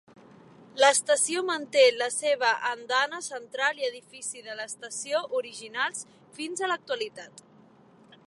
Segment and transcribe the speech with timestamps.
[0.83, 6.03] L'estació manté la seva andana central i edifici de l'estació originals
[6.39, 7.45] fins a l'actualitat.